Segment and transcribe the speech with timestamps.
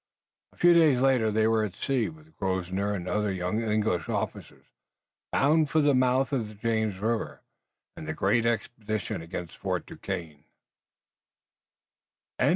[0.53, 4.65] A few days later they were at sea with Grosvenor and other young English officers,
[5.31, 6.95] bound for the mouth of the James
[7.95, 10.45] and the great expedition against Fort Duquesne.